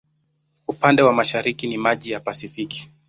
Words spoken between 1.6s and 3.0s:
ni maji ya Pasifiki.